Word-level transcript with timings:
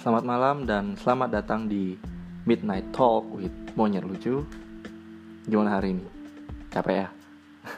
Selamat 0.00 0.24
malam 0.24 0.64
dan 0.64 0.96
selamat 0.96 1.28
datang 1.28 1.68
di 1.68 1.92
Midnight 2.48 2.88
Talk 2.88 3.20
with 3.36 3.52
Monyet 3.76 4.00
Lucu. 4.00 4.40
Gimana 5.44 5.76
hari 5.76 5.92
ini? 5.92 6.08
Capek 6.72 7.04
ya? 7.04 7.08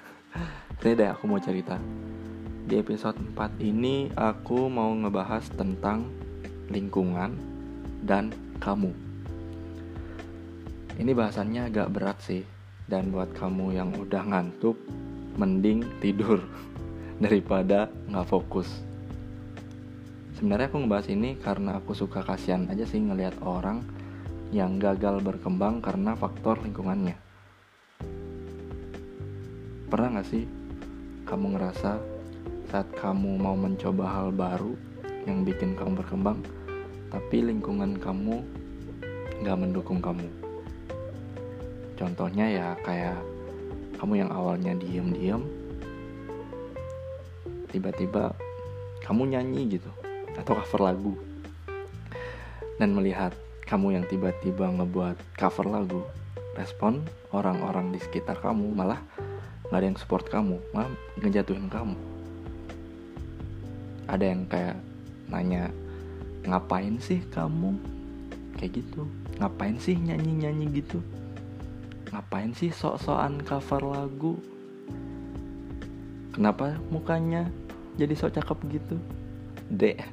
ini 0.87 0.90
deh 1.03 1.11
aku 1.11 1.27
mau 1.27 1.43
cerita. 1.43 1.82
Di 2.62 2.79
episode 2.79 3.18
4 3.18 3.58
ini 3.66 4.07
aku 4.14 4.71
mau 4.71 4.95
ngebahas 4.95 5.50
tentang 5.50 6.14
lingkungan 6.71 7.35
dan 8.07 8.30
kamu. 8.62 8.95
Ini 11.02 11.11
bahasannya 11.18 11.75
agak 11.75 11.91
berat 11.91 12.23
sih. 12.23 12.46
Dan 12.86 13.11
buat 13.11 13.34
kamu 13.34 13.75
yang 13.75 13.91
udah 13.98 14.23
ngantuk 14.23 14.79
Mending 15.43 15.98
tidur 15.98 16.39
Daripada 17.25 17.91
nggak 18.07 18.30
fokus 18.30 18.92
sebenarnya 20.43 20.75
aku 20.75 20.82
ngebahas 20.82 21.07
ini 21.07 21.39
karena 21.39 21.79
aku 21.79 21.95
suka 21.95 22.19
kasihan 22.27 22.67
aja 22.67 22.82
sih 22.82 22.99
ngelihat 22.99 23.39
orang 23.46 23.79
yang 24.51 24.75
gagal 24.82 25.23
berkembang 25.23 25.79
karena 25.79 26.18
faktor 26.18 26.59
lingkungannya. 26.67 27.15
Pernah 29.87 30.18
gak 30.18 30.27
sih 30.27 30.43
kamu 31.31 31.55
ngerasa 31.55 31.95
saat 32.75 32.91
kamu 32.98 33.39
mau 33.39 33.55
mencoba 33.55 34.03
hal 34.03 34.34
baru 34.34 34.75
yang 35.31 35.47
bikin 35.47 35.78
kamu 35.78 36.03
berkembang 36.03 36.43
tapi 37.15 37.39
lingkungan 37.39 37.95
kamu 38.03 38.43
gak 39.47 39.59
mendukung 39.62 40.03
kamu? 40.03 40.27
Contohnya 41.95 42.51
ya 42.51 42.69
kayak 42.83 43.23
kamu 43.95 44.27
yang 44.27 44.31
awalnya 44.34 44.75
diem-diem 44.75 45.47
tiba-tiba 47.70 48.34
kamu 49.06 49.39
nyanyi 49.39 49.79
gitu 49.79 50.02
atau 50.36 50.56
cover 50.56 50.81
lagu. 50.93 51.15
Dan 52.81 52.97
melihat 52.97 53.37
kamu 53.69 54.01
yang 54.01 54.05
tiba-tiba 54.09 54.69
ngebuat 54.69 55.17
cover 55.39 55.67
lagu 55.69 56.03
respon 56.53 57.01
orang-orang 57.33 57.89
di 57.89 57.98
sekitar 58.01 58.37
kamu 58.45 58.77
malah 58.77 59.01
nggak 59.73 59.81
ada 59.81 59.87
yang 59.89 59.97
support 59.97 60.29
kamu 60.29 60.61
malah 60.77 60.93
ngejatuhin 61.17 61.73
kamu. 61.73 61.97
Ada 64.05 64.25
yang 64.29 64.45
kayak 64.45 64.77
nanya 65.33 65.73
ngapain 66.45 67.01
sih 67.01 67.25
kamu? 67.33 67.73
Kayak 68.61 68.84
gitu. 68.84 69.09
Ngapain 69.41 69.81
sih 69.81 69.97
nyanyi-nyanyi 69.97 70.84
gitu? 70.84 71.01
Ngapain 72.12 72.53
sih 72.53 72.69
sok-sokan 72.69 73.41
cover 73.41 73.81
lagu? 73.89 74.37
Kenapa 76.37 76.77
mukanya 76.93 77.49
jadi 77.97 78.12
sok 78.12 78.37
cakep 78.37 78.59
gitu 78.77 78.97
dek. 79.73 80.05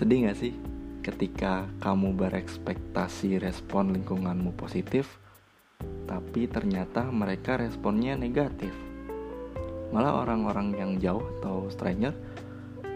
Sedih 0.00 0.28
gak 0.28 0.40
sih 0.40 0.56
ketika 1.04 1.68
kamu 1.84 2.16
berekspektasi 2.16 3.36
respon 3.42 3.92
lingkunganmu 3.92 4.56
positif 4.56 5.20
tapi 6.08 6.48
ternyata 6.48 7.12
mereka 7.12 7.60
responnya 7.60 8.16
negatif? 8.16 8.72
Malah 9.92 10.24
orang-orang 10.24 10.72
yang 10.72 10.90
jauh 10.96 11.20
atau 11.38 11.68
stranger 11.68 12.16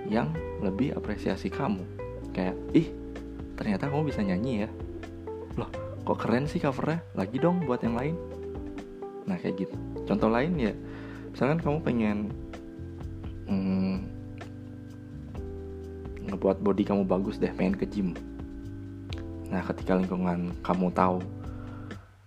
yang 0.08 0.32
lebih 0.64 0.96
apresiasi 0.96 1.52
kamu. 1.52 1.84
Kayak 2.32 2.56
ih 2.72 2.88
ternyata 3.60 3.92
kamu 3.92 4.08
bisa 4.08 4.24
nyanyi 4.24 4.64
ya. 4.64 4.70
Loh 5.60 5.68
kok 6.06 6.16
keren 6.16 6.48
sih 6.48 6.62
covernya? 6.64 7.04
Lagi 7.12 7.36
dong 7.36 7.60
buat 7.68 7.84
yang 7.84 8.00
lain. 8.00 8.16
Nah 9.28 9.36
kayak 9.36 9.68
gitu. 9.68 9.76
Contoh 10.08 10.32
lain 10.32 10.56
ya 10.56 10.72
misalkan 11.36 11.60
kamu 11.60 11.78
pengen 11.84 12.18
hmm, 13.44 14.15
ngebuat 16.26 16.62
body 16.62 16.82
kamu 16.82 17.02
bagus 17.06 17.38
deh 17.38 17.50
pengen 17.54 17.78
ke 17.78 17.86
gym. 17.86 18.14
Nah 19.50 19.62
ketika 19.62 19.94
lingkungan 19.94 20.52
kamu 20.60 20.90
tahu 20.90 21.22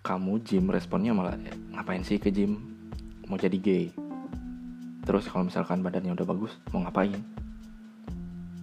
kamu 0.02 0.40
gym 0.42 0.72
responnya 0.72 1.12
malah 1.12 1.36
eh, 1.44 1.56
ngapain 1.76 2.04
sih 2.04 2.18
ke 2.18 2.32
gym? 2.32 2.58
Mau 3.28 3.38
jadi 3.38 3.60
gay. 3.60 3.92
Terus 5.04 5.28
kalau 5.28 5.48
misalkan 5.48 5.84
badannya 5.84 6.16
udah 6.16 6.28
bagus 6.28 6.56
mau 6.72 6.82
ngapain? 6.84 7.20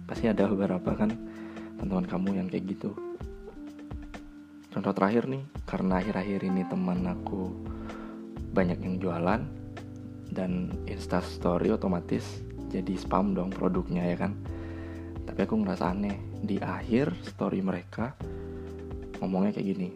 Pasti 0.09 0.27
ada 0.27 0.49
beberapa 0.49 0.95
kan 0.97 1.13
teman-teman 1.77 2.07
kamu 2.09 2.27
yang 2.41 2.47
kayak 2.49 2.65
gitu. 2.73 2.91
Contoh 4.73 4.93
terakhir 4.93 5.29
nih 5.29 5.43
karena 5.65 6.01
akhir-akhir 6.01 6.41
ini 6.45 6.61
teman 6.65 7.05
aku 7.05 7.53
banyak 8.53 8.81
yang 8.81 8.97
jualan 8.97 9.41
dan 10.33 10.73
insta 10.89 11.21
story 11.21 11.71
otomatis 11.71 12.41
jadi 12.67 12.93
spam 12.99 13.31
dong 13.31 13.53
produknya 13.53 14.03
ya 14.03 14.17
kan 14.27 14.35
tapi 15.27 15.43
aku 15.43 15.59
ngerasa 15.59 15.91
aneh. 15.91 16.15
Di 16.39 16.57
akhir 16.63 17.11
story 17.27 17.59
mereka 17.59 18.15
ngomongnya 19.19 19.59
kayak 19.59 19.67
gini. 19.75 19.89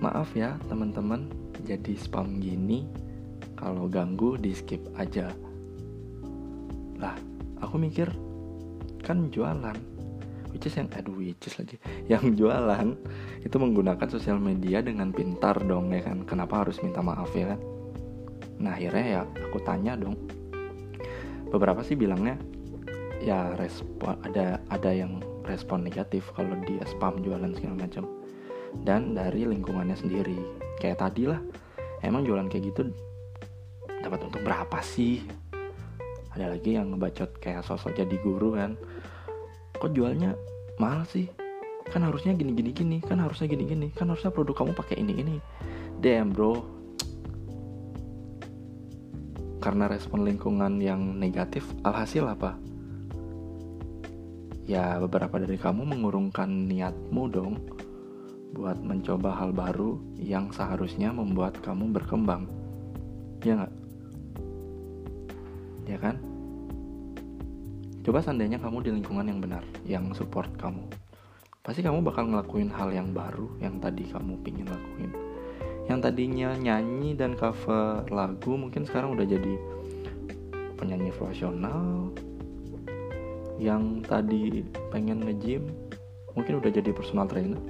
Maaf 0.00 0.32
ya 0.32 0.56
teman-teman. 0.66 1.28
Jadi 1.62 1.94
spam 1.94 2.42
gini 2.42 2.82
kalau 3.54 3.86
ganggu 3.86 4.34
di 4.40 4.50
skip 4.56 4.82
aja. 4.98 5.30
Lah 6.98 7.14
aku 7.60 7.78
mikir 7.78 8.10
kan 9.04 9.28
jualan. 9.30 9.76
Which 10.50 10.68
is 10.68 10.76
yang 10.76 10.90
aduh 10.92 11.14
which 11.14 11.46
is 11.48 11.56
lagi. 11.56 11.80
Yang 12.12 12.44
jualan 12.44 12.92
itu 13.40 13.56
menggunakan 13.56 14.04
sosial 14.04 14.36
media 14.36 14.84
dengan 14.84 15.08
pintar 15.08 15.56
dong 15.64 15.94
ya 15.96 16.04
kan? 16.04 16.28
Kenapa 16.28 16.60
harus 16.60 16.76
minta 16.84 17.00
maaf 17.00 17.32
ya 17.32 17.56
kan? 17.56 17.60
Nah 18.60 18.76
akhirnya 18.76 19.06
ya 19.06 19.22
aku 19.48 19.64
tanya 19.64 19.96
dong. 19.96 20.18
Beberapa 21.48 21.80
sih 21.80 21.96
bilangnya 21.96 22.36
ya 23.22 23.54
respon 23.54 24.18
ada 24.26 24.58
ada 24.66 24.90
yang 24.90 25.22
respon 25.46 25.86
negatif 25.86 26.30
kalau 26.34 26.58
dia 26.66 26.82
spam 26.90 27.22
jualan 27.22 27.54
segala 27.54 27.86
macam. 27.86 28.04
Dan 28.82 29.14
dari 29.14 29.46
lingkungannya 29.46 29.94
sendiri. 29.94 30.38
Kayak 30.82 31.06
tadi 31.06 31.30
lah 31.30 31.38
emang 32.02 32.26
jualan 32.26 32.50
kayak 32.50 32.74
gitu 32.74 32.90
dapat 34.02 34.26
untung 34.26 34.42
berapa 34.42 34.78
sih? 34.82 35.22
Ada 36.34 36.58
lagi 36.58 36.74
yang 36.74 36.96
ngebacot 36.96 37.38
kayak 37.38 37.62
sosok 37.62 37.94
jadi 37.94 38.16
guru 38.18 38.58
kan. 38.58 38.74
Kok 39.78 39.92
jualnya 39.94 40.34
mahal 40.82 41.06
sih? 41.06 41.30
Kan 41.92 42.02
harusnya 42.02 42.34
gini 42.34 42.56
gini. 42.56 42.74
Gini 42.74 42.98
kan 42.98 43.22
harusnya 43.22 43.46
gini 43.46 43.62
gini 43.68 43.86
kan 43.94 44.10
harusnya 44.10 44.34
produk 44.34 44.64
kamu 44.64 44.72
pakai 44.74 44.98
ini 44.98 45.14
ini 45.22 45.36
damn 46.02 46.34
bro. 46.34 46.58
Karena 49.62 49.86
respon 49.86 50.26
lingkungan 50.26 50.82
yang 50.82 51.14
negatif 51.22 51.62
alhasil 51.86 52.26
apa 52.26 52.71
ya 54.66 54.98
beberapa 55.02 55.42
dari 55.42 55.58
kamu 55.58 55.82
mengurungkan 55.82 56.70
niatmu 56.70 57.22
dong 57.30 57.54
buat 58.52 58.78
mencoba 58.84 59.32
hal 59.32 59.50
baru 59.56 59.96
yang 60.20 60.52
seharusnya 60.52 61.10
membuat 61.10 61.56
kamu 61.64 61.88
berkembang. 61.90 62.44
Ya 63.42 63.64
nggak? 63.64 63.72
Ya 65.88 65.98
kan? 65.98 66.16
Coba 68.02 68.18
seandainya 68.18 68.58
kamu 68.58 68.82
di 68.82 68.90
lingkungan 68.98 69.26
yang 69.26 69.40
benar, 69.40 69.64
yang 69.86 70.04
support 70.12 70.50
kamu. 70.58 70.84
Pasti 71.62 71.80
kamu 71.80 72.02
bakal 72.02 72.26
ngelakuin 72.26 72.70
hal 72.74 72.90
yang 72.90 73.14
baru 73.14 73.46
yang 73.62 73.78
tadi 73.78 74.10
kamu 74.10 74.42
pingin 74.42 74.66
lakuin. 74.66 75.14
Yang 75.86 75.98
tadinya 76.10 76.54
nyanyi 76.58 77.14
dan 77.14 77.38
cover 77.38 78.06
lagu 78.10 78.58
mungkin 78.58 78.82
sekarang 78.82 79.14
udah 79.14 79.26
jadi 79.26 79.54
penyanyi 80.74 81.14
profesional, 81.14 82.10
yang 83.62 84.02
tadi 84.02 84.66
pengen 84.90 85.22
nge-gym 85.22 85.70
mungkin 86.34 86.58
udah 86.58 86.70
jadi 86.74 86.90
personal 86.90 87.30
trainer. 87.30 87.62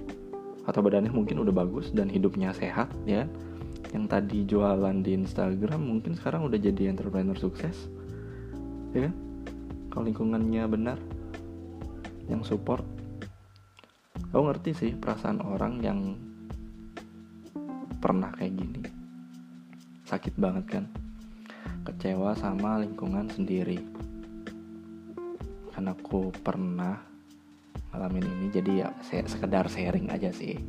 Atau 0.65 0.81
badannya 0.81 1.13
mungkin 1.13 1.45
udah 1.45 1.53
bagus 1.53 1.93
dan 1.93 2.09
hidupnya 2.09 2.57
sehat 2.57 2.89
ya. 3.05 3.29
Yang 3.93 4.05
tadi 4.09 4.39
jualan 4.49 5.05
di 5.05 5.13
Instagram 5.13 5.85
mungkin 5.85 6.17
sekarang 6.17 6.49
udah 6.49 6.57
jadi 6.57 6.89
entrepreneur 6.89 7.37
sukses 7.37 7.93
ya. 8.97 9.13
Kalau 9.93 10.09
lingkungannya 10.09 10.65
benar 10.65 10.97
yang 12.33 12.41
support. 12.41 12.89
Aku 14.33 14.49
ngerti 14.49 14.73
sih 14.73 14.91
perasaan 14.97 15.45
orang 15.45 15.85
yang 15.85 16.17
pernah 18.01 18.33
kayak 18.33 18.57
gini. 18.57 18.81
Sakit 20.09 20.41
banget 20.41 20.65
kan? 20.81 20.85
Kecewa 21.85 22.33
sama 22.33 22.81
lingkungan 22.81 23.29
sendiri 23.29 23.77
karena 25.73 25.97
aku 25.97 26.29
pernah 26.45 27.01
ngalamin 27.93 28.25
ini 28.25 28.47
jadi 28.53 28.73
ya 28.85 28.89
saya 29.05 29.25
sekedar 29.29 29.69
sharing 29.69 30.13
aja 30.13 30.29
sih. 30.33 30.61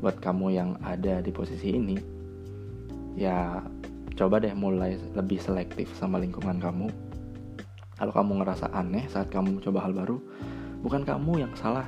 Buat 0.00 0.20
kamu 0.20 0.46
yang 0.52 0.70
ada 0.84 1.24
di 1.24 1.32
posisi 1.32 1.72
ini 1.76 1.96
ya 3.16 3.62
coba 4.18 4.42
deh 4.42 4.52
mulai 4.52 4.98
lebih 5.16 5.40
selektif 5.40 5.92
sama 5.96 6.20
lingkungan 6.20 6.60
kamu. 6.60 6.88
Kalau 7.94 8.12
kamu 8.12 8.42
ngerasa 8.42 8.72
aneh 8.74 9.06
saat 9.06 9.30
kamu 9.30 9.62
coba 9.62 9.86
hal 9.86 9.94
baru 9.94 10.18
bukan 10.82 11.06
kamu 11.06 11.46
yang 11.46 11.54
salah 11.56 11.86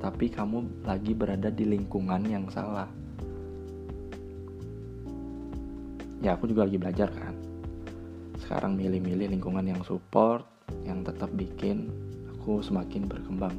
tapi 0.00 0.32
kamu 0.32 0.64
lagi 0.88 1.12
berada 1.12 1.52
di 1.52 1.68
lingkungan 1.68 2.24
yang 2.24 2.48
salah. 2.48 2.88
Ya 6.24 6.36
aku 6.36 6.48
juga 6.48 6.64
lagi 6.68 6.80
belajar 6.80 7.08
kan. 7.12 7.36
Sekarang 8.40 8.76
milih-milih 8.76 9.28
lingkungan 9.28 9.64
yang 9.64 9.80
support 9.84 10.59
yang 10.86 11.06
tetap 11.06 11.30
bikin 11.34 11.90
aku 12.32 12.64
semakin 12.64 13.06
berkembang. 13.06 13.54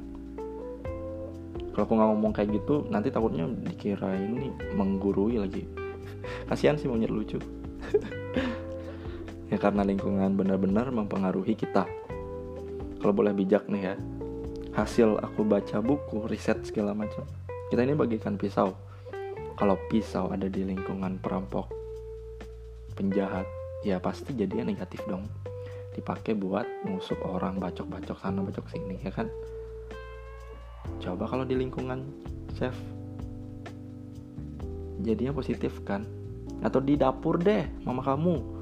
Kalau 1.72 1.84
aku 1.88 1.94
nggak 1.96 2.10
ngomong 2.12 2.34
kayak 2.36 2.50
gitu 2.52 2.84
nanti 2.92 3.08
takutnya 3.14 3.48
dikira 3.48 4.12
ini 4.18 4.52
menggurui 4.76 5.40
lagi. 5.40 5.64
Kasihan 6.50 6.76
sih 6.76 6.90
monyet 6.90 7.12
lucu. 7.12 7.40
Ya 9.52 9.60
karena 9.60 9.84
lingkungan 9.84 10.40
benar-benar 10.40 10.96
mempengaruhi 10.96 11.60
kita. 11.60 11.84
Kalau 13.04 13.12
boleh 13.12 13.36
bijak 13.36 13.68
nih 13.68 13.92
ya 13.92 13.96
hasil 14.72 15.20
aku 15.20 15.44
baca 15.44 15.84
buku 15.84 16.24
riset 16.32 16.64
segala 16.64 16.96
macam 16.96 17.28
kita 17.68 17.84
ini 17.84 17.92
bagikan 17.92 18.40
pisau. 18.40 18.72
Kalau 19.60 19.76
pisau 19.92 20.32
ada 20.32 20.48
di 20.48 20.64
lingkungan 20.64 21.20
perampok 21.20 21.68
penjahat 22.96 23.44
ya 23.82 23.98
pasti 23.98 24.32
jadinya 24.38 24.70
negatif 24.70 25.02
dong 25.10 25.26
dipakai 25.92 26.36
buat 26.36 26.64
nusuk 26.88 27.20
orang 27.24 27.60
bacok-bacok 27.60 28.18
sana 28.20 28.40
bacok 28.40 28.68
sini 28.72 28.96
ya 29.04 29.12
kan? 29.12 29.28
Coba 31.04 31.28
kalau 31.28 31.44
di 31.44 31.58
lingkungan 31.58 32.08
chef 32.56 32.76
jadinya 35.04 35.36
positif 35.36 35.84
kan? 35.84 36.08
Atau 36.62 36.80
di 36.80 36.96
dapur 36.96 37.42
deh 37.42 37.68
mama 37.84 38.06
kamu. 38.06 38.62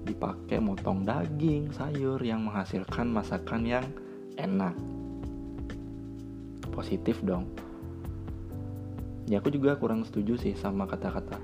Dipakai 0.00 0.58
motong 0.58 1.04
daging 1.04 1.76
sayur 1.76 2.18
yang 2.24 2.46
menghasilkan 2.46 3.10
masakan 3.12 3.62
yang 3.68 3.86
enak. 4.40 4.72
Positif 6.72 7.20
dong. 7.20 7.50
Ya 9.28 9.38
aku 9.38 9.52
juga 9.52 9.76
kurang 9.76 10.02
setuju 10.02 10.40
sih 10.40 10.56
sama 10.58 10.88
kata-kata 10.88 11.38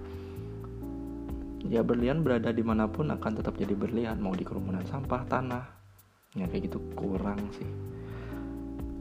ya 1.68 1.82
berlian 1.82 2.22
berada 2.22 2.54
di 2.54 2.62
mana 2.62 2.86
pun 2.86 3.10
akan 3.10 3.32
tetap 3.42 3.58
jadi 3.58 3.74
berlian. 3.74 4.18
Mau 4.18 4.34
di 4.34 4.46
kerumunan 4.46 4.82
sampah 4.86 5.22
tanah. 5.26 5.64
Ya 6.36 6.44
kayak 6.46 6.68
gitu 6.70 6.78
kurang 6.94 7.40
sih. 7.56 7.66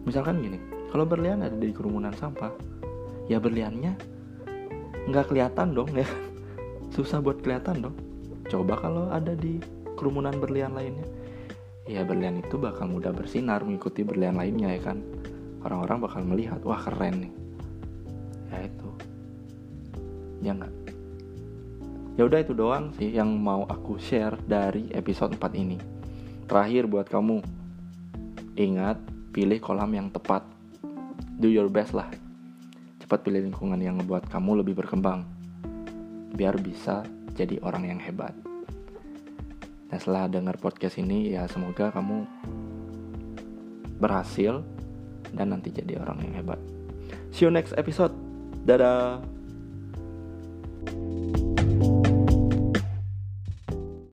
Misalkan 0.05 0.39
gini 0.39 0.61
kalau 0.93 1.03
berlian 1.03 1.43
ada 1.43 1.57
di 1.57 1.73
kerumunan 1.73 2.13
sampah 2.15 2.53
ya 3.25 3.41
berliannya 3.41 3.97
nggak 5.11 5.25
kelihatan 5.29 5.75
dong 5.75 5.91
ya. 5.93 6.07
Susah 6.95 7.19
buat 7.19 7.43
kelihatan 7.43 7.83
dong. 7.83 7.95
Coba 8.47 8.79
kalau 8.79 9.11
ada 9.11 9.35
di 9.35 9.59
kerumunan 9.99 10.33
berlian 10.37 10.73
lainnya. 10.73 11.05
Ya 11.85 12.01
berlian 12.01 12.41
itu 12.41 12.57
bakal 12.57 12.89
mudah 12.89 13.13
bersinar 13.13 13.61
mengikuti 13.61 14.01
berlian 14.01 14.39
lainnya 14.39 14.73
ya 14.73 14.81
kan? 14.93 15.03
Orang-orang 15.65 15.97
bakal 16.01 16.21
melihat 16.23 16.61
wah 16.63 16.79
keren 16.79 17.29
nih. 17.29 17.33
Ya 18.53 18.57
itu. 18.69 18.89
Ya 20.41 20.51
nggak 20.55 20.94
ya 22.15 22.23
udah 22.23 22.39
itu 22.39 22.55
doang 22.55 22.95
sih 22.95 23.11
yang 23.11 23.27
mau 23.35 23.67
aku 23.67 23.99
share 23.99 24.39
dari 24.47 24.87
episode 24.95 25.35
4 25.35 25.51
ini. 25.55 25.77
Terakhir 26.47 26.87
buat 26.87 27.07
kamu. 27.11 27.43
Ingat 28.55 28.97
pilih 29.35 29.59
kolam 29.59 29.91
yang 29.91 30.07
tepat. 30.07 30.47
Do 31.35 31.51
your 31.51 31.67
best 31.67 31.91
lah. 31.91 32.07
Cepat 33.03 33.27
pilih 33.27 33.43
lingkungan 33.43 33.77
yang 33.77 33.99
membuat 33.99 34.31
kamu 34.31 34.63
lebih 34.63 34.79
berkembang. 34.79 35.27
Biar 36.31 36.55
bisa 36.55 37.03
jadi 37.35 37.59
orang 37.59 37.91
yang 37.91 37.99
hebat. 37.99 38.31
Dan 39.91 39.97
setelah 39.99 40.31
dengar 40.31 40.55
podcast 40.57 40.95
ini 40.97 41.35
ya 41.35 41.45
semoga 41.51 41.91
kamu 41.91 42.23
berhasil 43.99 44.63
dan 45.35 45.51
nanti 45.51 45.71
jadi 45.71 45.99
orang 45.99 46.23
yang 46.23 46.33
hebat. 46.39 46.59
See 47.35 47.43
you 47.43 47.51
next 47.51 47.75
episode. 47.75 48.15
Dadah 48.63 49.34